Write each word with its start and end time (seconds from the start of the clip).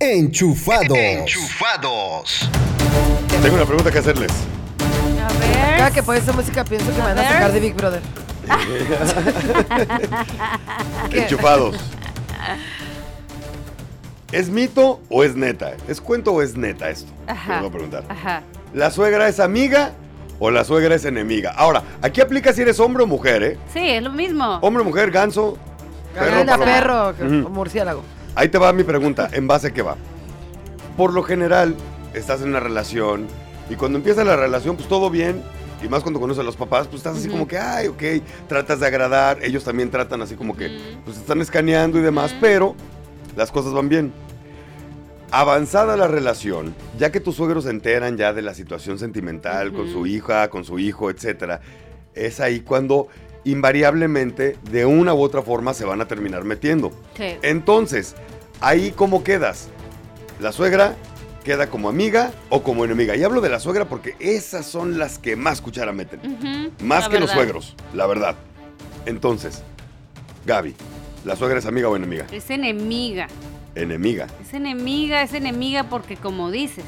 Enchufados. 0.00 0.96
Enchufados. 0.96 2.48
Tengo 3.42 3.56
una 3.56 3.64
pregunta 3.64 3.90
que 3.90 3.98
hacerles. 3.98 4.30
A 4.80 5.32
ver. 5.40 5.76
Cada 5.76 5.90
que 5.90 6.04
pones 6.04 6.22
esa 6.22 6.32
música 6.32 6.64
pienso 6.64 6.86
que 6.92 6.98
me 6.98 7.02
van 7.02 7.18
a 7.18 7.22
ver. 7.22 7.32
sacar 7.32 7.52
de 7.52 7.58
Big 7.58 7.74
Brother. 7.74 8.00
Enchufados. 11.10 11.78
¿Es 14.30 14.48
mito 14.48 15.00
o 15.08 15.24
es 15.24 15.34
neta? 15.34 15.72
¿Es 15.88 16.00
cuento 16.00 16.32
o 16.32 16.42
es 16.42 16.56
neta 16.56 16.90
esto? 16.90 17.10
Ajá. 17.26 17.54
Te 17.54 17.58
voy 17.58 17.68
a 17.68 17.72
preguntar. 17.72 18.04
Ajá. 18.08 18.42
¿La 18.74 18.92
suegra 18.92 19.26
es 19.26 19.40
amiga 19.40 19.94
o 20.38 20.52
la 20.52 20.62
suegra 20.62 20.94
es 20.94 21.04
enemiga? 21.06 21.50
Ahora, 21.56 21.82
aquí 22.02 22.20
aplica 22.20 22.52
si 22.52 22.62
eres 22.62 22.78
hombre 22.78 23.02
o 23.02 23.06
mujer, 23.08 23.42
¿eh? 23.42 23.58
Sí, 23.72 23.80
es 23.80 24.04
lo 24.04 24.12
mismo. 24.12 24.60
Hombre, 24.62 24.84
mujer, 24.84 25.10
ganso, 25.10 25.58
perro, 26.14 26.46
paloma. 26.46 26.64
perro, 26.64 27.08
o 27.48 27.50
murciélago. 27.50 28.04
Ahí 28.38 28.48
te 28.48 28.56
va 28.58 28.72
mi 28.72 28.84
pregunta, 28.84 29.28
¿en 29.32 29.48
base 29.48 29.66
a 29.66 29.70
qué 29.72 29.82
va? 29.82 29.96
Por 30.96 31.12
lo 31.12 31.24
general, 31.24 31.74
estás 32.14 32.40
en 32.40 32.50
una 32.50 32.60
relación 32.60 33.26
y 33.68 33.74
cuando 33.74 33.98
empieza 33.98 34.22
la 34.22 34.36
relación, 34.36 34.76
pues 34.76 34.88
todo 34.88 35.10
bien. 35.10 35.42
Y 35.82 35.88
más 35.88 36.04
cuando 36.04 36.20
conoces 36.20 36.40
a 36.40 36.44
los 36.44 36.54
papás, 36.54 36.86
pues 36.86 36.98
estás 37.00 37.16
así 37.18 37.28
como 37.28 37.48
que, 37.48 37.58
ay, 37.58 37.88
ok, 37.88 38.02
tratas 38.46 38.78
de 38.78 38.86
agradar. 38.86 39.38
Ellos 39.42 39.64
también 39.64 39.90
tratan 39.90 40.22
así 40.22 40.36
como 40.36 40.56
que, 40.56 40.66
Ujú. 40.66 40.76
pues 41.06 41.16
están 41.16 41.40
escaneando 41.40 41.98
y 41.98 42.02
demás, 42.02 42.30
Ujú. 42.30 42.40
pero 42.40 42.74
las 43.34 43.50
cosas 43.50 43.72
van 43.72 43.88
bien. 43.88 44.12
Avanzada 45.32 45.96
la 45.96 46.06
relación, 46.06 46.76
ya 46.96 47.10
que 47.10 47.18
tus 47.18 47.34
suegros 47.34 47.64
se 47.64 47.70
enteran 47.70 48.16
ya 48.16 48.32
de 48.32 48.42
la 48.42 48.54
situación 48.54 49.00
sentimental 49.00 49.72
con 49.72 49.90
su 49.90 50.06
hija, 50.06 50.48
con 50.48 50.64
su 50.64 50.78
hijo, 50.78 51.10
etcétera, 51.10 51.60
es 52.14 52.38
ahí 52.38 52.60
cuando 52.60 53.08
invariablemente, 53.44 54.56
de 54.70 54.86
una 54.86 55.14
u 55.14 55.20
otra 55.20 55.42
forma, 55.42 55.74
se 55.74 55.84
van 55.84 56.00
a 56.00 56.08
terminar 56.08 56.44
metiendo. 56.44 56.92
Sí. 57.16 57.36
Entonces, 57.42 58.14
ahí 58.60 58.92
cómo 58.92 59.24
quedas. 59.24 59.68
La 60.40 60.52
suegra 60.52 60.96
queda 61.44 61.70
como 61.70 61.88
amiga 61.88 62.32
o 62.50 62.62
como 62.62 62.84
enemiga. 62.84 63.16
Y 63.16 63.24
hablo 63.24 63.40
de 63.40 63.48
la 63.48 63.58
suegra 63.58 63.86
porque 63.86 64.14
esas 64.20 64.66
son 64.66 64.98
las 64.98 65.18
que 65.18 65.34
más 65.34 65.60
cuchara 65.60 65.92
meten. 65.92 66.72
Más 66.82 67.08
que 67.08 67.18
los 67.18 67.30
suegros, 67.30 67.74
la 67.94 68.06
verdad. 68.06 68.36
Entonces, 69.06 69.62
Gaby, 70.44 70.74
¿la 71.24 71.36
suegra 71.36 71.58
es 71.58 71.66
amiga 71.66 71.88
o 71.88 71.96
enemiga? 71.96 72.26
Es 72.30 72.50
enemiga. 72.50 73.28
Enemiga. 73.74 74.26
Es 74.42 74.52
enemiga, 74.54 75.22
es 75.22 75.32
enemiga 75.32 75.84
porque 75.84 76.16
como 76.16 76.50
dices, 76.50 76.84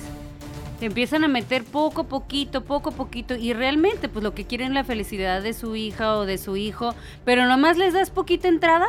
te 0.81 0.87
empiezan 0.87 1.23
a 1.25 1.29
meter 1.29 1.63
poco 1.63 2.01
a 2.01 2.05
poquito, 2.05 2.63
poco 2.65 2.89
a 2.91 2.93
poquito 2.93 3.37
y 3.37 3.53
realmente 3.53 4.09
pues 4.09 4.25
lo 4.25 4.35
que 4.35 4.47
quieren 4.47 4.69
es 4.69 4.75
la 4.75 4.83
felicidad 4.85 5.43
de 5.43 5.53
su 5.53 5.77
hija 5.77 6.17
o 6.17 6.25
de 6.27 6.39
su 6.39 6.57
hijo, 6.57 6.95
pero 7.25 7.47
nomás 7.47 7.77
les 7.77 7.93
das 7.93 8.11
poquita 8.11 8.49
entrada 8.49 8.87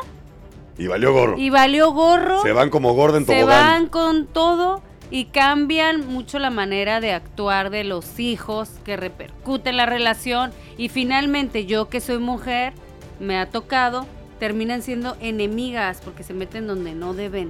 Y 0.77 0.87
valió 0.87 1.11
gorro. 1.13 1.37
y 1.37 1.49
valió 1.49 1.91
gorro, 1.91 2.41
Se 2.41 2.53
van 2.53 2.69
como 2.69 2.93
gorda 2.93 3.17
en 3.17 3.25
se 3.25 3.35
tobogán. 3.35 3.59
van 3.59 3.87
con 3.89 4.25
todo 4.25 4.81
y 5.11 5.25
cambian 5.25 6.07
mucho 6.07 6.39
la 6.39 6.49
manera 6.49 7.01
de 7.01 7.11
actuar 7.11 7.69
de 7.69 7.83
los 7.83 8.19
hijos 8.19 8.69
que 8.85 8.95
repercute 8.95 9.69
en 9.71 9.75
la 9.77 9.85
relación 9.85 10.51
y 10.77 10.87
finalmente 10.87 11.65
yo 11.65 11.89
que 11.89 11.99
soy 11.99 12.19
mujer, 12.19 12.71
me 13.19 13.37
ha 13.37 13.49
tocado, 13.49 14.07
terminan 14.39 14.81
siendo 14.81 15.17
enemigas 15.19 15.99
porque 16.03 16.23
se 16.23 16.33
meten 16.33 16.65
donde 16.67 16.93
no 16.95 17.13
deben. 17.13 17.49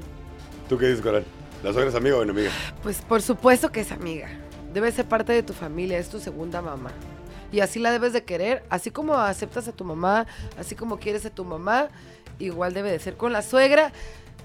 ¿Tú 0.68 0.80
qué 0.80 0.88
dices, 0.88 1.02
Coral? 1.02 1.24
¿La 1.64 1.72
suegra 1.74 1.90
es 1.90 1.96
amiga 1.96 2.18
o 2.18 2.24
enemiga? 2.24 2.50
Pues 2.82 3.02
por 3.02 3.22
supuesto 3.22 3.72
que 3.72 3.82
es 3.82 3.92
amiga. 3.92 4.30
Debe 4.74 4.92
ser 4.92 5.06
parte 5.06 5.32
de 5.32 5.44
tu 5.44 5.54
familia, 5.54 6.00
es 6.00 6.10
tu 6.10 6.20
segunda 6.20 6.60
mamá. 6.62 6.92
Y 7.52 7.60
así 7.60 7.80
la 7.80 7.92
debes 7.92 8.14
de 8.14 8.24
querer, 8.24 8.64
así 8.70 8.90
como 8.90 9.14
aceptas 9.16 9.68
a 9.68 9.72
tu 9.72 9.84
mamá, 9.84 10.26
así 10.58 10.76
como 10.76 10.98
quieres 10.98 11.26
a 11.26 11.30
tu 11.30 11.46
mamá, 11.46 11.90
igual 12.40 12.74
debe 12.74 12.90
de 12.90 12.98
ser 12.98 13.16
con 13.16 13.32
la 13.32 13.44
suegra. 13.44 13.92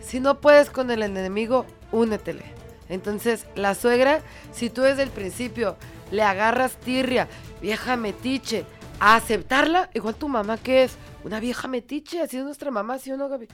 Si 0.02 0.20
no 0.20 0.40
puedes 0.40 0.68
con 0.68 0.90
el 0.90 1.02
enemigo, 1.02 1.64
únetele. 1.90 2.44
Entonces, 2.90 3.46
la 3.54 3.74
suegra, 3.74 4.20
si 4.52 4.68
tú 4.68 4.82
desde 4.82 5.02
el 5.02 5.10
principio 5.10 5.76
le 6.10 6.22
agarras 6.22 6.76
tirria, 6.76 7.28
vieja 7.62 7.96
metiche, 7.96 8.66
a 9.00 9.16
aceptarla, 9.16 9.90
igual 9.94 10.14
tu 10.14 10.28
mamá 10.28 10.56
que 10.58 10.84
es 10.84 10.96
una 11.24 11.40
vieja 11.40 11.66
metiche, 11.68 12.20
así 12.22 12.36
es 12.36 12.44
nuestra 12.44 12.70
mamá, 12.70 12.98
¿sí 12.98 13.10
o 13.10 13.16
no, 13.16 13.28
Gaby? 13.28 13.48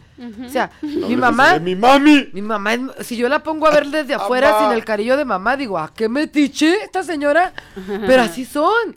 O 0.46 0.48
sea, 0.48 0.70
No, 0.82 1.08
mi 1.08 1.16
mamá, 1.16 1.54
¡De 1.54 1.60
mi 1.60 1.74
mami! 1.74 2.28
mi 2.32 2.42
mamá, 2.42 2.74
es- 2.74 3.06
si 3.06 3.16
yo 3.16 3.28
la 3.28 3.42
pongo 3.42 3.66
a 3.66 3.70
ver 3.70 3.86
desde 3.88 4.14
afuera 4.14 4.58
sin 4.60 4.72
el 4.72 4.84
cariño 4.84 5.16
de 5.16 5.24
mamá, 5.24 5.56
digo, 5.56 5.78
¿a 5.78 5.92
qué 5.94 6.08
metiche 6.08 6.84
esta 6.84 7.02
señora? 7.02 7.52
Pero 8.06 8.22
así 8.22 8.44
son. 8.44 8.94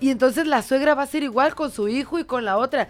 Y 0.00 0.10
entonces 0.10 0.46
la 0.46 0.62
suegra 0.62 0.94
va 0.94 1.02
a 1.02 1.06
ser 1.06 1.22
igual 1.22 1.54
con 1.54 1.70
su 1.70 1.88
hijo 1.88 2.18
y 2.18 2.24
con 2.24 2.44
la 2.44 2.56
otra. 2.56 2.88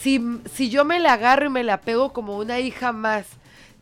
Si, 0.00 0.20
si 0.52 0.70
yo 0.70 0.84
me 0.84 0.98
la 1.00 1.14
agarro 1.14 1.46
y 1.46 1.50
me 1.50 1.62
la 1.64 1.80
pego 1.80 2.12
como 2.12 2.36
una 2.38 2.58
hija 2.58 2.92
más, 2.92 3.26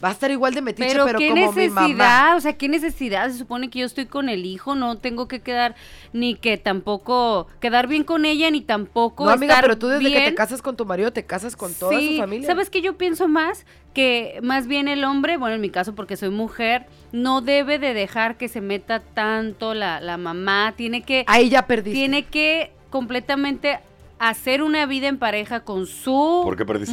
va 0.04 0.08
a 0.08 0.12
estar 0.12 0.30
igual 0.30 0.52
de 0.52 0.60
metiche, 0.60 0.88
Pero, 0.90 1.06
pero, 1.06 1.18
qué 1.18 1.28
como 1.30 1.52
mi 1.52 1.68
mamá. 1.68 1.80
necesidad, 1.88 2.36
o 2.36 2.40
sea, 2.40 2.52
qué 2.58 2.68
necesidad. 2.68 3.30
Se 3.30 3.38
supone 3.38 3.70
que 3.70 3.78
yo 3.78 3.86
estoy 3.86 4.04
con 4.06 4.28
el 4.28 4.44
hijo, 4.44 4.74
no 4.74 4.98
tengo 4.98 5.26
que 5.26 5.40
quedar 5.40 5.74
ni 6.12 6.34
que 6.34 6.58
tampoco 6.58 7.46
quedar 7.60 7.86
bien 7.86 8.04
con 8.04 8.24
ella 8.26 8.50
ni 8.50 8.60
tampoco 8.60 9.24
No, 9.24 9.30
amiga, 9.30 9.54
estar 9.54 9.64
pero 9.64 9.78
tú 9.78 9.88
desde 9.88 10.12
que 10.12 10.20
te 10.20 10.34
casas 10.34 10.60
con 10.60 10.76
tu 10.76 10.84
marido, 10.84 11.12
te 11.12 11.24
casas 11.24 11.56
con 11.56 11.72
toda 11.72 11.98
Sí, 11.98 12.16
su 12.16 12.20
familia. 12.20 12.46
¿Sabes 12.46 12.68
qué 12.68 12.82
yo 12.82 12.98
pienso 12.98 13.26
más? 13.26 13.64
Que 13.94 14.38
más 14.42 14.66
bien 14.66 14.88
el 14.88 15.02
hombre, 15.04 15.38
bueno, 15.38 15.54
en 15.54 15.62
mi 15.62 15.70
caso 15.70 15.94
porque 15.94 16.16
soy 16.18 16.28
mujer, 16.28 16.86
no 17.12 17.40
debe 17.40 17.78
de 17.78 17.94
dejar 17.94 18.36
que 18.36 18.48
se 18.48 18.60
meta 18.60 19.00
tanto 19.00 19.72
la, 19.72 20.00
la 20.00 20.18
mamá, 20.18 20.74
tiene 20.76 21.00
que 21.02 21.24
Ahí 21.26 21.48
ya 21.48 21.66
perdiste. 21.66 21.96
tiene 21.98 22.24
que 22.26 22.72
completamente 22.90 23.78
hacer 24.18 24.62
una 24.62 24.86
vida 24.86 25.08
en 25.08 25.18
pareja 25.18 25.60
con 25.60 25.86
su 25.86 26.42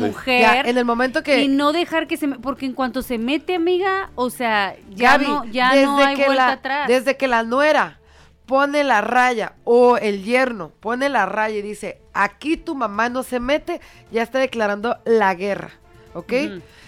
mujer. 0.07 0.41
Ya, 0.41 0.61
en 0.61 0.77
el 0.77 0.85
momento 0.85 1.23
que... 1.23 1.41
Y 1.43 1.47
no 1.47 1.71
dejar 1.71 2.07
que 2.07 2.17
se 2.17 2.27
me- 2.27 2.39
porque 2.39 2.65
en 2.65 2.73
cuanto 2.73 3.01
se 3.01 3.17
mete 3.17 3.55
amiga, 3.55 4.11
o 4.15 4.29
sea, 4.29 4.75
ya 4.89 5.13
Gaby, 5.13 5.25
no, 5.25 5.45
ya 5.45 5.75
no 5.83 5.97
hay 5.97 6.15
que 6.15 6.25
vuelta 6.25 6.47
la, 6.47 6.51
atrás. 6.53 6.87
Desde 6.87 7.15
que 7.17 7.27
la 7.27 7.43
nuera 7.43 7.99
pone 8.45 8.83
la 8.83 9.01
raya 9.01 9.53
o 9.63 9.97
el 9.97 10.23
yerno 10.23 10.71
pone 10.81 11.07
la 11.07 11.25
raya 11.25 11.57
y 11.57 11.61
dice, 11.61 12.01
aquí 12.13 12.57
tu 12.57 12.75
mamá 12.75 13.07
no 13.09 13.23
se 13.23 13.39
mete, 13.39 13.79
ya 14.11 14.21
está 14.21 14.39
declarando 14.39 14.97
la 15.05 15.33
guerra, 15.33 15.71
¿ok? 16.13 16.33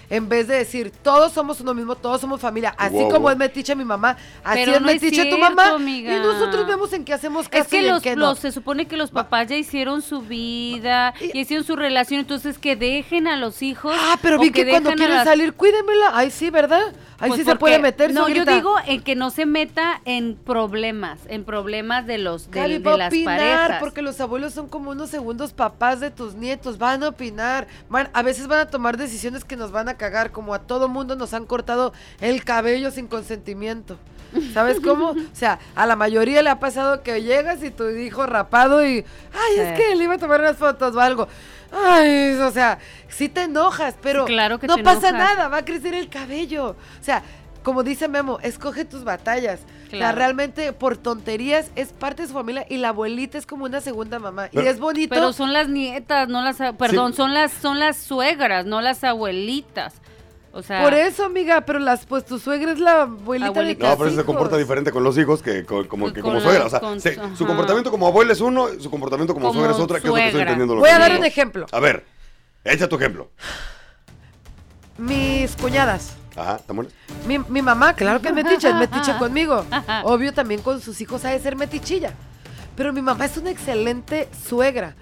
En 0.10 0.30
vez 0.30 0.48
de 0.48 0.56
decir, 0.58 0.92
todos 1.04 1.32
somos 1.32 1.60
uno 1.62 1.74
mismo, 1.74 1.96
todos 1.96 2.22
somos 2.22 2.40
familia, 2.40 2.76
así 2.78 2.96
Wow, 2.96 3.10
como 3.10 3.32
es 3.32 3.38
metiche 3.38 3.76
mi 3.76 3.86
mamá, 3.86 4.18
así 4.44 4.60
Pero 4.60 4.74
es 4.74 4.82
no 4.82 4.90
es 4.90 5.02
metiche 5.02 5.24
tu 5.24 5.36
cierto, 5.36 5.38
mamá, 5.40 5.70
amiga. 5.76 6.16
y 6.16 6.20
nosotros 6.20 6.68
vemos 6.68 6.94
en 6.94 7.04
qué 7.06 7.14
hacemos 7.14 7.50
caso 7.50 7.64
Es 7.64 7.70
que 7.70 7.78
y 7.82 7.86
en 7.86 7.92
los, 7.92 8.04
qué 8.04 8.16
no. 8.16 8.28
los- 8.30 8.40
se 8.40 8.52
supone 8.52 8.86
que 8.88 8.98
los 8.98 9.10
papás 9.12 9.48
ya 9.48 9.56
hicieron 9.56 10.02
su 10.02 10.22
vida 10.22 11.14
Y- 11.20 11.38
y 11.38 11.42
hicieron 11.42 11.66
su 11.66 11.76
relación, 11.76 12.20
entonces 12.22 12.58
que 12.60 12.76
dejen 12.76 13.28
a 13.28 13.38
los 13.38 13.62
hijos. 13.62 13.96
Ah, 14.00 14.18
pero 14.22 14.38
vi 14.40 14.52
que, 14.52 14.68
cuando 14.70 14.94
quieren 14.94 15.16
las- 15.16 15.26
salir, 15.26 15.54
cuídemela. 15.54 16.12
Ay, 16.14 16.30
sí, 16.32 16.50
¿verdad? 16.50 16.94
Ahí 17.20 17.30
Pues 17.30 17.40
sí 17.42 17.46
se 17.46 17.56
puede 17.56 17.80
meter, 17.80 18.14
No, 18.14 18.28
yo 18.28 18.44
digo 18.46 18.76
en 18.86 19.02
que 19.02 19.16
no 19.16 19.30
se 19.30 19.46
meta 19.46 20.02
en 20.06 20.36
problemas, 20.36 21.20
en 21.28 21.46
problemas 21.46 22.06
de 22.06 22.18
los 22.18 22.52
de, 22.52 22.68
de 22.68 22.80
va 22.80 22.98
las 22.98 23.08
opinar 23.08 23.38
parejas. 23.40 23.80
porque 23.80 24.02
los 24.02 24.20
abuelos 24.20 24.54
son 24.54 24.68
como 24.68 24.92
unos 24.92 25.10
segundos 25.10 25.54
papás 25.54 26.00
de 26.00 26.12
tus 26.12 26.36
nietos, 26.36 26.78
van 26.78 27.04
a 27.04 27.10
opinar, 27.10 27.68
van, 27.90 28.10
a 28.14 28.22
veces 28.22 28.48
van 28.48 28.60
a 28.60 28.66
tomar 28.68 28.98
decisiones 28.98 29.46
que 29.46 29.56
nos 29.56 29.72
van 29.72 29.88
a 29.88 29.94
cagar, 29.96 30.32
como 30.32 30.54
a 30.54 30.60
todo 30.60 30.90
mundo 30.90 31.16
nos 31.16 31.34
han 31.34 31.46
cortado 31.46 31.94
el 32.20 32.44
cabello 32.44 32.92
sin 32.92 33.08
consentimiento. 33.08 33.98
¿Sabes 34.54 34.80
cómo? 34.82 35.12
O 35.36 35.38
sea, 35.38 35.60
a 35.76 35.86
la 35.86 35.96
mayoría 35.96 36.42
le 36.42 36.50
ha 36.50 36.60
pasado 36.60 37.02
que 37.04 37.22
llegas 37.24 37.64
y 37.64 37.72
tu 37.72 37.90
hijo 37.90 38.26
rapado 38.26 38.86
y, 38.86 39.06
ay, 39.34 39.60
es 39.60 39.78
que 39.78 39.96
le 39.96 40.04
iba 40.04 40.16
a 40.16 40.18
tomar 40.18 40.42
unas 40.42 40.58
fotos 40.58 40.96
o 40.96 41.00
algo. 41.00 41.28
Ay, 41.72 42.36
o 42.36 42.52
sea, 42.52 42.80
sí 43.10 43.30
te 43.30 43.44
enojas, 43.44 43.96
pero 44.02 44.26
Sí, 44.26 44.34
claro 44.34 44.60
que 44.60 44.68
no 44.68 44.78
pasa 44.78 45.10
enojas. 45.10 45.36
nada, 45.36 45.48
va 45.50 45.58
a 45.58 45.66
crecer 45.66 45.94
el 45.94 46.10
cabello. 46.10 46.76
O 47.00 47.04
sea, 47.04 47.24
como 47.64 47.84
dice 47.84 48.08
Memo, 48.08 48.40
escoge 48.42 48.86
tus 48.86 49.04
batallas. 49.04 49.60
O 49.62 49.90
sea, 49.90 50.00
Claro. 50.00 50.18
realmente 50.18 50.74
por 50.74 50.98
tonterías 50.98 51.70
es 51.76 51.94
parte 51.94 52.24
de 52.24 52.28
su 52.28 52.34
familia 52.34 52.66
y 52.70 52.78
la 52.78 52.90
abuelita 52.90 53.38
es 53.38 53.46
como 53.46 53.66
una 53.66 53.82
segunda 53.82 54.20
mamá. 54.20 54.50
y 54.52 54.60
es 54.60 54.80
bonito. 54.80 55.14
Pero 55.14 55.32
son 55.34 55.54
las 55.54 55.70
nietas, 55.70 56.28
no 56.28 56.42
las, 56.42 56.58
perdón, 56.78 57.14
son 57.14 57.34
las 57.34 57.52
son 57.54 57.80
las 57.80 57.98
suegras, 57.98 58.66
no 58.66 58.82
las 58.82 59.04
abuelitas. 59.04 59.94
O 60.58 60.64
sea, 60.64 60.82
por 60.84 60.94
eso, 60.94 61.26
amiga, 61.26 61.62
pero 61.62 61.80
las 61.80 62.06
pues 62.06 62.26
tu 62.26 62.40
suegra 62.40 62.72
es 62.72 62.80
la 62.80 63.02
abuelita, 63.02 63.50
Abuelita. 63.50 63.86
de 63.88 63.92
No, 63.92 63.98
pero 64.02 64.16
se 64.16 64.24
comporta 64.24 64.56
diferente 64.56 64.90
con 64.92 65.04
los 65.04 65.18
hijos 65.18 65.42
que 65.42 65.66
con, 65.66 65.86
como, 65.88 66.06
Con 66.06 66.14
que 66.14 66.22
como 66.22 66.36
la- 66.36 66.42
suegra. 66.42 66.66
O 66.66 66.70
sea, 66.70 66.80
con- 66.80 67.02
se- 67.02 67.16
su 67.16 67.22
ajá. 67.22 67.46
comportamiento 67.46 67.92
como 67.92 68.08
abuela 68.08 68.32
es 68.32 68.40
uno, 68.40 68.68
su 68.80 68.90
comportamiento 68.90 69.34
como, 69.34 69.48
Como 69.48 69.60
suegra 69.60 69.76
es 69.76 69.82
otra, 69.82 70.00
que 70.00 70.08
es 70.08 70.10
lo 70.10 70.16
que 70.16 70.22
estoy 70.22 70.32
suegra. 70.32 70.52
entendiendo. 70.54 70.76
lo 70.76 70.80
Voy 70.80 70.90
que 70.90 70.96
a 70.96 71.00
dar 71.00 71.10
digo. 71.12 71.20
un 71.20 71.26
ejemplo. 71.26 71.66
A 71.74 71.80
ver, 71.82 72.06
echa 72.64 72.88
tu 72.88 72.96
ejemplo. 72.96 73.30
Mis 74.98 75.56
cuñadas. 75.58 76.14
Ajá, 76.38 76.56
¿está 76.58 76.74
bueno? 76.74 76.90
Mi, 77.28 77.38
mi 77.40 77.62
mamá, 77.62 77.94
claro 77.94 78.22
que 78.22 78.30
es 78.30 78.34
metiche, 78.34 78.70
es 78.70 78.76
metiche 78.76 79.14
conmigo. 79.20 79.66
Obvio 80.04 80.34
también 80.34 80.62
con 80.62 80.82
sus 80.82 81.00
hijos 81.02 81.26
ha 81.26 81.30
de 81.30 81.40
ser 81.40 81.56
metichilla. 81.56 82.14
Pero 82.76 82.92
mi 82.94 83.02
mamá 83.02 83.26
es 83.26 83.38
una 83.38 83.52
excelente 83.52 84.28
suegra. 84.48 84.96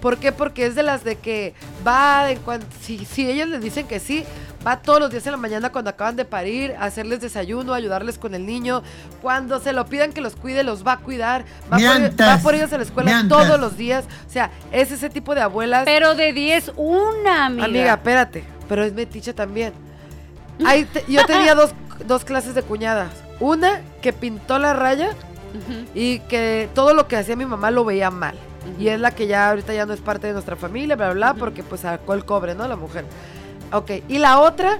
¿Por 0.00 0.16
qué? 0.18 0.32
Porque 0.32 0.64
es 0.66 0.74
de 0.74 0.82
las 0.82 1.02
de 1.04 1.16
que 1.16 1.54
va, 1.86 2.30
en 2.30 2.38
cuan- 2.40 2.62
si, 2.80 3.04
si 3.04 3.28
ellas 3.28 3.48
le 3.48 3.58
dicen 3.58 3.86
que 3.88 3.98
sí, 4.00 4.24
va 4.66 4.76
todos 4.80 5.00
los 5.00 5.10
días 5.10 5.24
en 5.26 5.32
la 5.32 5.38
mañana 5.38 5.70
cuando 5.70 5.90
acaban 5.90 6.16
de 6.16 6.24
parir, 6.24 6.74
a 6.78 6.84
hacerles 6.84 7.20
desayuno, 7.20 7.74
ayudarles 7.74 8.18
con 8.18 8.34
el 8.34 8.44
niño. 8.46 8.82
Cuando 9.22 9.60
se 9.60 9.72
lo 9.72 9.86
pidan 9.86 10.12
que 10.12 10.20
los 10.20 10.34
cuide, 10.36 10.62
los 10.64 10.86
va 10.86 10.92
a 10.92 10.96
cuidar. 10.98 11.44
Va, 11.72 11.78
por, 11.78 11.98
Mientas, 12.00 12.38
va 12.38 12.42
por 12.42 12.54
ellos 12.54 12.72
a 12.72 12.76
la 12.78 12.82
escuela 12.84 13.24
todos 13.28 13.58
los 13.60 13.76
días. 13.76 14.04
O 14.26 14.30
sea, 14.30 14.50
es 14.72 14.90
ese 14.90 15.10
tipo 15.10 15.34
de 15.34 15.40
abuelas. 15.42 15.84
pero 15.84 16.14
de 16.14 16.32
10 16.32 16.72
una, 16.76 17.46
amiga. 17.46 17.64
Amiga, 17.66 17.92
espérate, 17.94 18.44
pero 18.68 18.84
es 18.84 18.92
metiche 18.92 19.32
también. 19.32 19.72
Ahí 20.66 20.84
te- 20.84 21.04
yo 21.08 21.24
tenía 21.24 21.54
dos, 21.54 21.72
dos 22.06 22.24
clases 22.24 22.54
de 22.54 22.62
cuñadas. 22.62 23.10
Una 23.40 23.80
que 24.02 24.12
pintó 24.12 24.58
la 24.58 24.72
raya 24.72 25.10
y 25.94 26.18
que 26.20 26.68
todo 26.74 26.94
lo 26.94 27.06
que 27.08 27.16
hacía 27.16 27.36
mi 27.36 27.46
mamá 27.46 27.70
lo 27.70 27.84
veía 27.84 28.10
mal. 28.10 28.34
Y 28.78 28.88
es 28.88 29.00
la 29.00 29.12
que 29.12 29.26
ya 29.26 29.48
ahorita 29.48 29.72
ya 29.72 29.86
no 29.86 29.94
es 29.94 30.00
parte 30.00 30.26
de 30.26 30.32
nuestra 30.34 30.56
familia, 30.56 30.94
bla, 30.96 31.10
bla, 31.12 31.32
bla, 31.32 31.34
porque 31.40 31.62
pues 31.62 31.80
sacó 31.82 32.12
el 32.14 32.24
cobre, 32.24 32.54
¿no? 32.54 32.66
La 32.68 32.76
mujer. 32.76 33.04
Ok, 33.72 33.90
y 34.08 34.18
la 34.18 34.40
otra, 34.40 34.78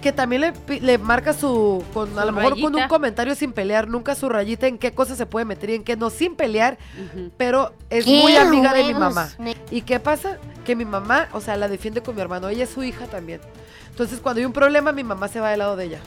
que 0.00 0.12
también 0.12 0.42
le, 0.42 0.80
le 0.80 0.98
marca 0.98 1.32
su, 1.32 1.82
con, 1.94 2.18
a 2.18 2.24
lo 2.24 2.32
mejor 2.32 2.60
con 2.60 2.74
un 2.74 2.88
comentario 2.88 3.34
sin 3.34 3.52
pelear, 3.52 3.88
nunca 3.88 4.14
su 4.14 4.28
rayita 4.28 4.66
en 4.66 4.78
qué 4.78 4.92
cosa 4.92 5.16
se 5.16 5.26
puede 5.26 5.46
meter 5.46 5.70
y 5.70 5.74
en 5.76 5.84
qué 5.84 5.96
no, 5.96 6.10
sin 6.10 6.34
pelear, 6.34 6.76
pero 7.36 7.72
es 7.88 8.04
¡Qué 8.04 8.20
muy 8.20 8.36
amiga 8.36 8.74
de 8.74 8.84
mi 8.84 8.94
mamá. 8.94 9.30
¿Y 9.70 9.82
qué 9.82 10.00
pasa? 10.00 10.38
Que 10.64 10.76
mi 10.76 10.84
mamá, 10.84 11.28
o 11.32 11.40
sea, 11.40 11.56
la 11.56 11.68
defiende 11.68 12.02
con 12.02 12.14
mi 12.14 12.20
hermano, 12.20 12.48
ella 12.48 12.64
es 12.64 12.70
su 12.70 12.82
hija 12.82 13.06
también. 13.06 13.40
Entonces, 13.90 14.20
cuando 14.20 14.40
hay 14.40 14.46
un 14.46 14.52
problema, 14.52 14.92
mi 14.92 15.04
mamá 15.04 15.28
se 15.28 15.40
va 15.40 15.50
del 15.50 15.60
lado 15.60 15.76
de 15.76 15.84
ella. 15.84 16.00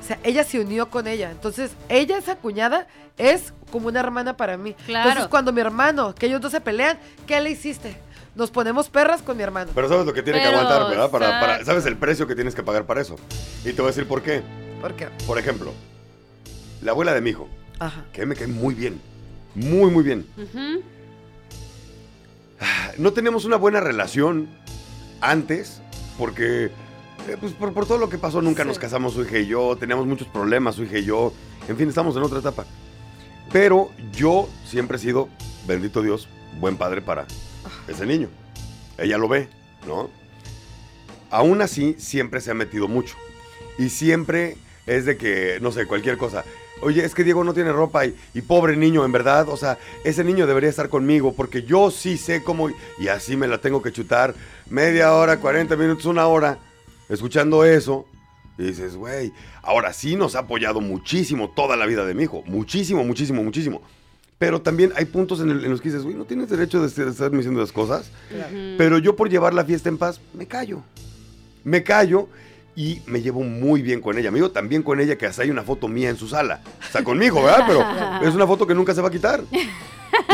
O 0.00 0.02
sea, 0.04 0.18
ella 0.24 0.42
se 0.42 0.58
unió 0.58 0.90
con 0.90 1.06
ella. 1.06 1.30
Entonces, 1.30 1.72
ella, 1.88 2.18
esa 2.18 2.36
cuñada, 2.36 2.88
es 3.18 3.52
como 3.70 3.88
una 3.88 4.00
hermana 4.00 4.36
para 4.36 4.56
mí. 4.56 4.74
Claro. 4.86 5.10
Entonces, 5.10 5.30
cuando 5.30 5.52
mi 5.52 5.60
hermano, 5.60 6.14
que 6.14 6.26
ellos 6.26 6.40
dos 6.40 6.50
se 6.50 6.60
pelean, 6.60 6.98
¿qué 7.26 7.40
le 7.40 7.50
hiciste? 7.50 7.96
Nos 8.34 8.50
ponemos 8.50 8.88
perras 8.88 9.22
con 9.22 9.36
mi 9.36 9.42
hermano. 9.44 9.70
Pero 9.74 9.88
sabes 9.88 10.06
lo 10.06 10.12
que 10.12 10.22
tiene 10.22 10.40
que 10.40 10.46
aguantar, 10.46 10.88
¿verdad? 10.90 11.10
Para, 11.10 11.40
para- 11.40 11.64
sabes 11.64 11.86
el 11.86 11.96
precio 11.96 12.26
que 12.26 12.34
tienes 12.34 12.54
que 12.54 12.62
pagar 12.62 12.84
para 12.84 13.00
eso. 13.00 13.16
Y 13.64 13.72
te 13.72 13.82
voy 13.82 13.84
a 13.84 13.86
decir 13.88 14.06
por 14.08 14.22
qué. 14.22 14.42
¿Por 14.80 14.94
qué? 14.94 15.08
Por 15.26 15.38
ejemplo, 15.38 15.72
la 16.82 16.90
abuela 16.90 17.14
de 17.14 17.20
mi 17.20 17.30
hijo, 17.30 17.48
Ajá. 17.78 18.04
que 18.12 18.26
me 18.26 18.34
cae 18.34 18.48
muy 18.48 18.74
bien. 18.74 19.00
Muy, 19.54 19.90
muy 19.90 20.02
bien. 20.02 20.26
Ujú. 20.36 20.82
No 22.98 23.12
teníamos 23.12 23.44
una 23.44 23.56
buena 23.56 23.80
relación 23.80 24.48
antes, 25.20 25.80
porque 26.18 26.66
eh, 27.28 27.36
pues 27.40 27.52
por, 27.52 27.72
por 27.72 27.86
todo 27.86 27.98
lo 27.98 28.08
que 28.08 28.18
pasó 28.18 28.42
nunca 28.42 28.62
Sí. 28.62 28.68
nos 28.68 28.78
casamos 28.78 29.14
su 29.14 29.22
hija 29.22 29.38
y 29.38 29.46
yo, 29.46 29.76
teníamos 29.76 30.06
muchos 30.06 30.28
problemas 30.28 30.74
su 30.76 30.84
hija 30.84 30.98
y 30.98 31.04
yo, 31.04 31.32
en 31.68 31.76
fin, 31.76 31.88
estamos 31.88 32.16
en 32.16 32.22
otra 32.22 32.38
etapa. 32.40 32.64
Pero 33.52 33.90
yo 34.12 34.48
siempre 34.66 34.96
he 34.96 35.00
sido, 35.00 35.28
bendito 35.66 36.02
Dios, 36.02 36.28
buen 36.60 36.76
padre 36.76 37.00
para 37.02 37.26
ese 37.88 38.06
niño. 38.06 38.28
Ella 38.98 39.18
lo 39.18 39.28
ve, 39.28 39.48
¿no? 39.86 40.10
Aún 41.30 41.62
así, 41.62 41.96
siempre 41.98 42.40
se 42.40 42.50
ha 42.50 42.54
metido 42.54 42.88
mucho. 42.88 43.16
Y 43.78 43.88
siempre 43.88 44.56
es 44.86 45.04
de 45.04 45.16
que, 45.16 45.58
no 45.60 45.72
sé, 45.72 45.86
cualquier 45.86 46.16
cosa. 46.16 46.44
Oye, 46.80 47.04
es 47.04 47.14
que 47.14 47.24
Diego 47.24 47.44
no 47.44 47.54
tiene 47.54 47.72
ropa 47.72 48.04
y, 48.06 48.40
pobre 48.42 48.76
niño, 48.76 49.04
en 49.04 49.12
verdad. 49.12 49.48
O 49.48 49.56
sea, 49.56 49.78
ese 50.04 50.22
niño 50.22 50.46
debería 50.46 50.70
estar 50.70 50.88
conmigo 50.88 51.32
porque 51.32 51.62
yo 51.62 51.90
sí 51.90 52.18
sé 52.18 52.42
cómo. 52.42 52.70
Y 52.98 53.08
así 53.08 53.36
me 53.36 53.48
la 53.48 53.58
tengo 53.58 53.82
que 53.82 53.92
chutar 53.92 54.34
media 54.68 55.14
hora, 55.14 55.40
40 55.40 55.76
minutos, 55.76 56.04
una 56.04 56.26
hora, 56.26 56.58
escuchando 57.08 57.64
eso. 57.64 58.06
Y 58.58 58.64
dices, 58.64 58.96
güey, 58.96 59.32
ahora 59.62 59.92
sí 59.92 60.14
nos 60.14 60.36
ha 60.36 60.40
apoyado 60.40 60.80
muchísimo 60.80 61.50
toda 61.50 61.76
la 61.76 61.86
vida 61.86 62.04
de 62.04 62.14
mi 62.14 62.24
hijo. 62.24 62.42
Muchísimo, 62.46 63.02
muchísimo, 63.02 63.42
muchísimo. 63.42 63.82
Pero 64.38 64.60
también 64.60 64.92
hay 64.96 65.04
puntos 65.04 65.40
en, 65.40 65.50
el- 65.50 65.64
en 65.64 65.70
los 65.70 65.80
que 65.80 65.88
dices, 65.88 66.02
güey, 66.02 66.14
no 66.16 66.24
tienes 66.24 66.48
derecho 66.50 66.80
de, 66.86 67.04
de 67.04 67.10
estarme 67.10 67.38
diciendo 67.38 67.60
las 67.60 67.72
cosas. 67.72 68.10
Claro. 68.28 68.52
Pero 68.76 68.98
yo 68.98 69.14
por 69.16 69.30
llevar 69.30 69.54
la 69.54 69.64
fiesta 69.64 69.88
en 69.88 69.96
paz, 69.98 70.20
me 70.34 70.46
callo. 70.46 70.82
Me 71.62 71.82
callo 71.82 72.28
y 72.76 73.00
me 73.06 73.22
llevo 73.22 73.42
muy 73.42 73.80
bien 73.80 74.00
con 74.00 74.18
ella. 74.18 74.30
Me 74.30 74.38
llevo 74.38 74.50
tan 74.50 74.68
bien 74.68 74.82
con 74.82 75.00
ella 75.00 75.16
que 75.16 75.26
hasta 75.26 75.42
hay 75.42 75.50
una 75.50 75.62
foto 75.62 75.86
mía 75.88 76.10
en 76.10 76.16
su 76.16 76.26
sala. 76.28 76.60
O 76.88 76.92
sea, 76.92 77.04
conmigo, 77.04 77.42
¿verdad? 77.42 77.64
Pero 77.66 78.28
es 78.28 78.34
una 78.34 78.46
foto 78.46 78.66
que 78.66 78.74
nunca 78.74 78.92
se 78.94 79.00
va 79.00 79.08
a 79.08 79.10
quitar. 79.12 79.42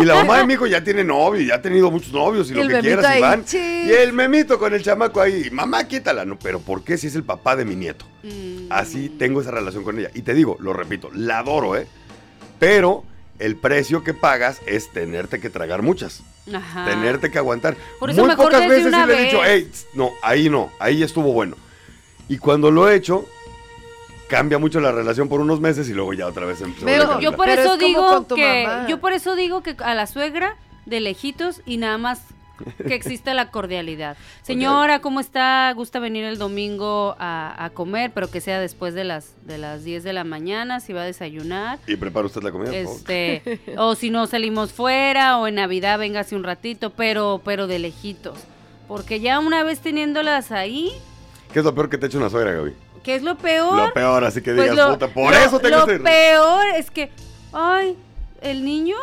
Y 0.01 0.05
la 0.05 0.15
mamá 0.15 0.39
de 0.39 0.47
mi 0.47 0.55
hijo 0.55 0.67
ya 0.67 0.83
tiene 0.83 1.05
novio, 1.05 1.41
ya 1.43 1.57
ha 1.57 1.63
tenido 1.63 1.91
muchos 1.91 2.13
novios 2.13 2.51
y, 2.51 2.53
Y 2.53 2.57
lo 2.57 2.69
que 2.69 2.81
quieras, 2.81 3.05
ahí, 3.05 3.19
Iván. 3.19 3.43
sí. 3.47 3.59
Y 3.87 3.91
el 3.93 4.13
memito 4.13 4.59
con 4.59 4.73
el 4.75 4.83
chamaco 4.83 5.21
ahí. 5.21 5.51
Mamá, 5.51 5.85
quítala. 5.87 6.25
No, 6.25 6.39
pero 6.39 6.59
¿por 6.61 6.83
qué 6.85 6.97
si 6.99 7.07
es 7.07 7.15
el 7.15 7.23
papá 7.23 7.55
de 7.57 7.65
mi 7.65 7.77
nieto? 7.77 8.05
Mm. 8.23 8.67
Así 8.71 9.09
tengo 9.11 9.41
esa 9.43 9.51
relación 9.51 9.85
con 9.85 9.99
ella. 9.99 10.11
Y 10.15 10.23
te 10.23 10.33
digo, 10.35 10.57
lo 10.61 10.73
repito, 10.73 11.11
la 11.15 11.39
adoro, 11.41 11.77
¿eh? 11.77 11.87
Pero 12.59 13.05
el 13.41 13.57
precio 13.57 14.05
que 14.05 14.15
pagas 14.15 14.61
es 14.67 14.91
tenerte 14.91 15.41
que 15.41 15.51
tragar 15.51 15.83
muchas. 15.83 16.23
Ajá. 16.53 16.85
Tenerte 16.85 17.31
que 17.31 17.39
aguantar. 17.39 17.77
Por 17.99 18.11
eso 18.11 18.21
Muy 18.21 18.29
mejor 18.29 18.47
pocas 18.47 18.69
veces 18.69 18.87
una 18.87 19.03
sí 19.03 19.09
le 19.09 19.19
he 19.21 19.25
dicho, 19.25 19.41
hey, 19.45 19.69
tss, 19.71 19.87
no, 19.95 20.11
ahí 20.23 20.49
no, 20.49 20.71
ahí 20.79 21.03
estuvo 21.03 21.33
bueno. 21.33 21.57
Y 22.29 22.39
cuando 22.39 22.71
lo 22.71 22.89
he 22.89 22.95
hecho, 22.95 23.27
cambia 24.29 24.59
mucho 24.59 24.81
la 24.81 24.93
relación 24.93 25.29
por 25.29 25.41
unos 25.41 25.61
meses 25.61 25.89
y 25.89 25.93
luego 25.93 26.13
ya 26.13 26.27
otra 26.27 26.47
vez 26.47 26.61
empezó 26.61 26.87
Veo, 26.87 27.13
a. 27.13 27.21
Yo 27.21 27.35
por 27.35 27.47
Pero 27.47 27.61
eso 27.63 27.73
es 27.75 27.79
digo 27.81 28.27
que 28.29 28.65
mamá. 28.67 28.87
yo 28.89 29.01
por 29.01 29.13
eso 29.13 29.35
digo 29.35 29.63
que 29.63 29.77
a 29.81 29.95
la 29.95 30.07
suegra 30.07 30.57
de 30.87 31.01
lejitos 31.01 31.63
y 31.67 31.79
nada 31.79 31.99
más 31.99 32.21
que 32.87 32.95
existe 32.95 33.35
la 33.35 33.51
cordialidad. 33.51 34.17
Señora, 34.43 35.01
¿cómo 35.01 35.21
está? 35.21 35.73
Gusta 35.75 35.99
venir 35.99 36.25
el 36.25 36.39
domingo 36.39 37.17
a, 37.19 37.65
a 37.65 37.71
comer, 37.71 38.11
pero 38.15 38.31
que 38.31 38.41
sea 38.41 38.61
después 38.61 38.95
de 38.95 39.05
las 39.05 39.35
de 39.47 39.59
las 39.59 39.85
10 39.85 40.03
de 40.05 40.13
la 40.13 40.25
mañana, 40.25 40.81
si 40.81 40.93
va 40.93 41.03
a 41.03 41.05
desayunar. 41.05 41.79
Y 41.87 41.97
prepara 41.97 42.27
usted 42.27 42.43
la 42.43 42.51
comida, 42.53 42.71
por 42.73 42.83
favor. 42.83 42.97
Este, 42.99 43.61
o 43.77 43.95
si 43.95 44.11
no 44.11 44.27
salimos 44.27 44.73
fuera 44.73 45.39
o 45.39 45.47
en 45.47 45.57
Navidad 45.57 45.99
véngase 45.99 46.37
un 46.37 46.45
ratito, 46.45 46.91
pero 46.91 47.41
pero 47.45 47.67
de 47.67 47.79
lejitos. 47.79 48.39
Porque 48.89 49.21
ya 49.21 49.39
una 49.39 49.63
vez 49.63 49.81
teniéndolas 49.81 50.51
ahí, 50.53 50.91
¿Qué 51.53 51.59
es 51.61 51.65
lo 51.65 51.75
peor 51.75 51.89
que 51.91 51.99
te 51.99 52.07
hecho 52.07 52.19
una 52.19 52.31
suegra, 52.31 52.53
Gaby? 52.53 52.73
¿qué 53.03 53.15
es 53.15 53.23
lo 53.23 53.37
peor? 53.39 53.77
Lo 53.89 53.93
peor, 53.95 54.25
así 54.25 54.43
que 54.43 54.53
Pues 54.53 54.71
digas, 54.71 54.87
lo, 54.89 54.93
puta, 54.95 55.09
por 55.09 55.33
lo- 55.33 55.39
eso 55.39 55.59
tengo 55.59 55.79
lo 55.87 55.87
peor 56.05 56.65
es 56.77 56.91
que, 56.91 57.11
ay, 57.53 57.97
el 58.43 58.65
niño 58.65 58.97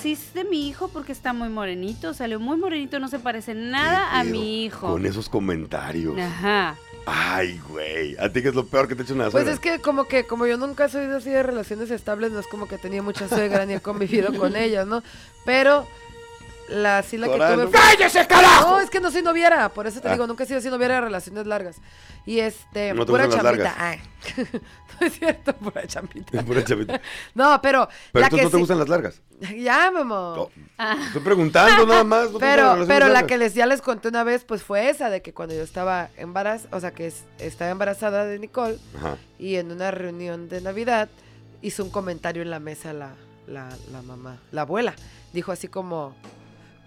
sí 0.00 0.12
es 0.12 0.32
de 0.34 0.44
mi 0.44 0.68
hijo 0.68 0.88
porque 0.88 1.12
está 1.12 1.32
muy 1.32 1.48
morenito, 1.48 2.14
salió 2.14 2.38
muy 2.40 2.56
morenito, 2.56 2.98
no 3.00 3.08
se 3.08 3.18
parece 3.18 3.54
nada 3.54 4.18
a 4.18 4.24
mi 4.24 4.64
hijo. 4.64 4.86
Con 4.88 5.06
esos 5.06 5.28
comentarios. 5.28 6.18
Ajá. 6.18 6.76
Ay, 7.06 7.58
güey. 7.70 8.16
¿A 8.18 8.30
ti 8.30 8.42
qué 8.42 8.48
es 8.48 8.54
lo 8.54 8.66
peor 8.66 8.86
que 8.86 8.94
te 8.94 9.02
ha 9.02 9.04
hecho 9.04 9.14
una 9.14 9.24
Pues 9.30 9.44
suegra? 9.44 9.52
es 9.52 9.60
que 9.60 9.78
como 9.80 10.04
que 10.04 10.24
como 10.26 10.46
yo 10.46 10.58
nunca 10.58 10.84
he 10.84 10.88
sido 10.90 11.16
así 11.16 11.30
de 11.30 11.42
relaciones 11.42 11.90
estables, 11.90 12.32
no 12.32 12.38
es 12.40 12.46
como 12.46 12.68
que 12.68 12.76
tenía 12.76 13.02
mucha 13.02 13.28
suegra 13.28 13.64
ni 13.64 13.74
he 13.74 13.80
convivido 13.80 14.34
con 14.34 14.56
ellas, 14.56 14.86
¿no? 14.86 15.02
Pero 15.44 15.86
la 16.68 17.02
sí 17.02 17.16
la 17.16 17.26
que 17.28 17.34
tuve 17.34 17.70
¡Cállese, 17.70 18.26
carajo! 18.26 18.70
No, 18.72 18.80
es 18.80 18.90
que 18.90 19.00
no 19.00 19.10
soy 19.10 19.22
noviera, 19.22 19.68
por 19.70 19.86
eso 19.86 20.00
te 20.00 20.08
Ah. 20.08 20.12
digo, 20.12 20.26
nunca 20.26 20.44
he 20.44 20.46
sido 20.46 20.58
así 20.58 20.68
noviera 20.68 20.96
de 20.96 21.00
relaciones 21.02 21.46
largas. 21.46 21.76
Y 22.26 22.40
este, 22.40 22.92
¿No 22.94 23.06
te 23.06 23.12
pura 23.12 23.28
chambita. 23.28 23.74
Ay. 23.78 24.00
no 25.00 25.06
es 25.06 25.12
cierto, 25.18 25.54
pura 25.56 25.86
chambita. 25.86 26.42
Pura 26.44 26.62
chavita. 26.64 27.00
No, 27.34 27.60
pero 27.62 27.88
Pero 28.12 28.20
la 28.20 28.26
entonces 28.26 28.38
que 28.38 28.44
no 28.44 28.50
te 28.50 28.56
sí- 28.56 28.60
gustan 28.60 28.78
las 28.78 28.88
largas. 28.88 29.22
Ya, 29.56 29.90
mamá. 29.90 30.34
No, 30.36 30.50
Ah, 30.76 30.96
Estoy 31.06 31.22
preguntando 31.22 31.86
nada 31.86 32.04
más. 32.04 32.30
¿no 32.32 32.38
Pero, 32.38 32.84
pero 32.86 33.08
la 33.08 33.26
que 33.26 33.38
les 33.38 33.54
ya 33.54 33.66
les 33.66 33.80
conté 33.80 34.08
una 34.08 34.24
vez, 34.24 34.44
pues 34.44 34.62
fue 34.62 34.90
esa, 34.90 35.08
de 35.10 35.22
que 35.22 35.32
cuando 35.32 35.54
yo 35.54 35.62
estaba 35.62 36.08
embarazada, 36.16 36.76
o 36.76 36.80
sea, 36.80 36.90
que 36.92 37.06
es- 37.06 37.24
estaba 37.38 37.70
embarazada 37.70 38.24
de 38.26 38.38
Nicole, 38.38 38.78
Ajá. 38.98 39.16
y 39.38 39.56
en 39.56 39.72
una 39.72 39.90
reunión 39.90 40.48
de 40.48 40.60
Navidad 40.60 41.08
hizo 41.62 41.82
un 41.84 41.90
comentario 41.90 42.42
en 42.42 42.50
la 42.50 42.58
mesa 42.60 42.92
la, 42.92 43.14
la, 43.46 43.68
la 43.92 44.02
mamá, 44.02 44.38
la 44.52 44.62
abuela. 44.62 44.94
Dijo 45.32 45.50
así 45.52 45.68
como, 45.68 46.14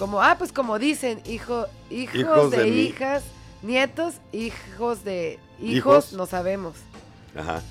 como, 0.02 0.20
ah, 0.20 0.34
pues 0.36 0.52
como 0.52 0.80
dicen, 0.80 1.22
hijo, 1.28 1.68
hijos, 1.92 2.16
Hijos 2.16 2.50
de, 2.50 2.68
hijas, 2.70 3.22
nietos, 3.62 4.16
hijos 4.32 5.04
de 5.04 5.38
hijos, 5.60 6.06
Hijos. 6.08 6.14
no 6.14 6.26
sabemos. 6.26 6.74
Ajá. 7.36 7.62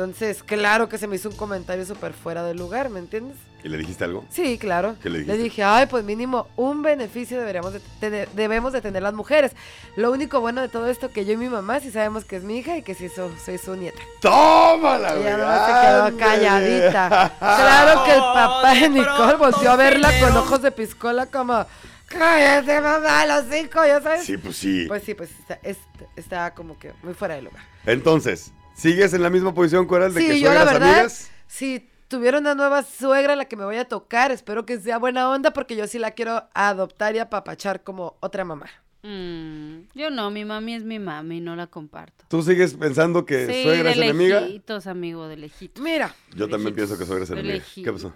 Entonces, 0.00 0.42
claro 0.42 0.90
que 0.90 0.98
se 0.98 1.06
me 1.06 1.16
hizo 1.16 1.30
un 1.30 1.36
comentario 1.36 1.86
súper 1.86 2.12
fuera 2.12 2.42
de 2.44 2.52
lugar, 2.52 2.90
¿me 2.90 2.98
entiendes? 2.98 3.38
¿Y 3.64 3.70
le 3.70 3.78
dijiste 3.78 4.04
algo? 4.04 4.26
Sí, 4.28 4.58
claro. 4.58 4.94
¿Qué 5.02 5.08
le 5.08 5.20
dijiste? 5.20 5.42
dije, 5.42 5.64
ay, 5.64 5.86
pues 5.86 6.04
mínimo 6.04 6.48
un 6.54 6.82
beneficio 6.82 7.38
deberíamos 7.38 7.72
de 7.72 7.80
tener, 7.98 8.28
debemos 8.32 8.74
de 8.74 8.82
tener 8.82 9.02
las 9.02 9.14
mujeres. 9.14 9.52
Lo 9.96 10.12
único 10.12 10.42
bueno 10.42 10.60
de 10.60 10.68
todo 10.68 10.86
esto 10.88 11.10
que 11.10 11.24
yo 11.24 11.32
y 11.32 11.38
mi 11.38 11.48
mamá 11.48 11.80
sí 11.80 11.90
sabemos 11.90 12.26
que 12.26 12.36
es 12.36 12.42
mi 12.44 12.58
hija 12.58 12.76
y 12.76 12.82
que 12.82 12.94
sí 12.94 13.08
so- 13.08 13.32
soy 13.42 13.56
su 13.56 13.74
nieta. 13.74 13.98
¡Tómala, 14.20 15.12
güey! 15.14 15.24
ya 15.24 15.36
nomás 15.38 15.66
se 15.66 15.86
quedó 16.12 16.18
calladita. 16.18 17.32
Claro 17.38 18.04
que 18.04 18.12
el 18.12 18.20
papá 18.20 18.74
de 18.74 18.88
Nicole 18.90 19.34
volteó 19.36 19.70
a 19.70 19.76
verla 19.76 20.12
con 20.20 20.36
ojos 20.36 20.60
de 20.60 20.72
piscola 20.72 21.24
como, 21.24 21.64
cállate 22.06 22.82
mamá, 22.82 23.24
los 23.24 23.44
cinco, 23.50 23.80
ya 23.86 24.02
sabes. 24.02 24.24
Sí, 24.26 24.36
pues 24.36 24.56
sí. 24.58 24.84
Pues 24.86 25.02
sí, 25.04 25.14
pues 25.14 25.30
está, 25.30 25.58
es- 25.62 25.78
está 26.16 26.52
como 26.52 26.78
que 26.78 26.92
muy 27.02 27.14
fuera 27.14 27.36
de 27.36 27.40
lugar. 27.40 27.62
Entonces, 27.86 28.52
¿sigues 28.76 29.12
en 29.14 29.22
la 29.22 29.30
misma 29.30 29.54
posición, 29.54 29.86
Coral, 29.86 30.14
de 30.14 30.20
que 30.26 30.40
yo 30.40 30.48
la 30.52 30.60
suegras 30.62 30.72
verdad, 30.74 30.92
amigas? 30.94 31.30
si 31.46 31.88
tuviera 32.08 32.38
una 32.38 32.54
nueva 32.54 32.82
suegra 32.82 33.32
a 33.32 33.36
la 33.36 33.46
que 33.46 33.56
me 33.56 33.64
voy 33.64 33.76
a 33.76 33.86
tocar, 33.86 34.30
espero 34.30 34.64
que 34.66 34.78
sea 34.78 34.98
buena 34.98 35.28
onda 35.30 35.52
porque 35.52 35.74
yo 35.76 35.86
sí 35.86 35.98
la 35.98 36.12
quiero 36.12 36.44
adoptar 36.54 37.14
y 37.16 37.18
apapachar 37.18 37.82
como 37.82 38.16
otra 38.20 38.44
mamá. 38.44 38.66
mm, 39.02 39.88
yo 39.94 40.10
no, 40.10 40.30
mi 40.30 40.44
mami 40.44 40.74
es 40.74 40.84
mi 40.84 40.98
mami, 40.98 41.40
no 41.40 41.56
la 41.56 41.66
comparto. 41.66 42.24
¿Tú 42.28 42.42
sigues 42.42 42.74
pensando 42.74 43.24
que 43.24 43.46
Sí, 43.46 43.62
suegra 43.62 43.84
de 43.84 43.90
es 43.90 43.96
enemiga? 43.98 44.40
lejitos, 44.40 44.86
amigo, 44.86 45.28
de 45.28 45.36
lejitos. 45.36 45.82
Mira, 45.82 46.14
Yo 46.34 46.48
también 46.48 46.74
pienso 46.74 46.96
que 46.98 47.06
suegra 47.06 47.24
es 47.24 47.30
enemiga. 47.30 47.64
¿Qué 47.74 47.92
pasó? 47.92 48.12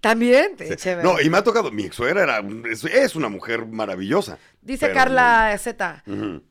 también, 0.00 0.52
Sí. 0.58 0.76
chévere. 0.76 1.02
No, 1.02 1.20
y 1.20 1.30
me 1.30 1.38
ha 1.38 1.42
tocado, 1.42 1.70
mi 1.70 1.84
ex 1.84 1.96
suegra 1.96 2.22
era, 2.24 2.42
es, 2.70 2.84
es 2.84 3.16
una 3.16 3.28
mujer 3.28 3.64
maravillosa. 3.66 4.38
Dice 4.60 4.86
pero 4.86 4.94
Carla 4.98 5.56
Z. 5.58 6.02
Ujú. 6.06 6.42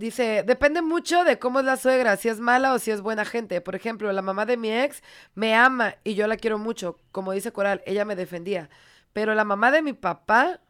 Dice, 0.00 0.42
depende 0.46 0.82
mucho 0.82 1.22
de 1.24 1.38
cómo 1.38 1.60
es 1.60 1.64
la 1.66 1.76
suegra, 1.76 2.16
si 2.16 2.28
es 2.28 2.40
mala 2.40 2.72
o 2.72 2.78
si 2.78 2.90
es 2.90 3.00
buena 3.02 3.24
gente. 3.24 3.60
Por 3.60 3.74
ejemplo, 3.76 4.10
la 4.12 4.22
mamá 4.22 4.46
de 4.46 4.56
mi 4.56 4.72
ex 4.72 5.02
me 5.34 5.54
ama 5.54 5.94
y 6.02 6.14
yo 6.14 6.26
la 6.26 6.36
quiero 6.36 6.58
mucho. 6.58 6.98
Como 7.12 7.32
dice 7.32 7.52
Coral, 7.52 7.82
ella 7.86 8.04
me 8.04 8.16
defendía. 8.16 8.70
Pero 9.12 9.34
la 9.34 9.44
mamá 9.44 9.70
de 9.70 9.82
mi 9.82 9.92
papá 9.92 10.60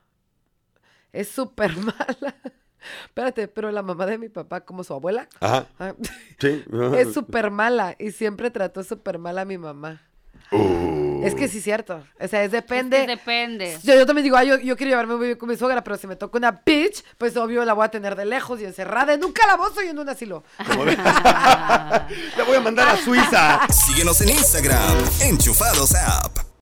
es 1.12 1.28
súper 1.28 1.74
mala. 1.76 2.34
Espérate, 3.04 3.46
pero 3.48 3.70
la 3.70 3.82
mamá 3.82 4.06
de 4.06 4.18
mi 4.18 4.28
papá, 4.28 4.62
como 4.62 4.84
su 4.84 4.94
abuela, 4.94 5.28
Ajá. 5.40 5.66
ah, 5.78 5.94
Sí. 6.38 6.64
es 6.96 7.12
súper 7.12 7.50
mala 7.50 7.94
y 7.98 8.10
siempre 8.12 8.50
trató 8.50 8.82
súper 8.82 9.18
mal 9.18 9.38
a 9.38 9.44
mi 9.44 9.58
mamá. 9.58 10.02
Uh. 10.50 10.99
Es 11.24 11.34
que 11.34 11.48
sí 11.48 11.58
es 11.58 11.64
cierto. 11.64 12.02
O 12.20 12.28
sea, 12.28 12.40
es 12.42 12.46
Es 12.46 12.52
depende. 12.52 13.00
que 13.00 13.06
depende. 13.06 13.78
Yo, 13.82 13.94
yo 13.94 14.06
también 14.06 14.24
digo, 14.24 14.36
ay, 14.36 14.48
yo, 14.48 14.58
yo 14.58 14.76
quiero 14.76 14.90
llevarme 14.90 15.16
muy 15.16 15.26
bien 15.26 15.38
con 15.38 15.48
mi 15.48 15.56
suegra, 15.56 15.82
pero 15.84 15.96
si 15.96 16.06
me 16.06 16.16
toca 16.16 16.38
una 16.38 16.62
bitch, 16.64 17.02
pues 17.18 17.36
obvio 17.36 17.64
la 17.64 17.72
voy 17.72 17.84
a 17.84 17.88
tener 17.90 18.16
de 18.16 18.24
lejos 18.24 18.60
y 18.60 18.64
encerrada 18.64 19.14
en 19.14 19.24
un 19.24 19.32
calabozo 19.32 19.82
y 19.82 19.88
en 19.88 19.98
un 19.98 20.08
asilo. 20.08 20.42
La 20.58 22.44
voy 22.46 22.56
a 22.56 22.60
mandar 22.60 22.88
a 22.88 22.96
Suiza. 22.96 23.60
Síguenos 23.70 24.20
en 24.20 24.30
Instagram, 24.30 24.96
Enchufados 25.22 25.94
App. 25.94 26.49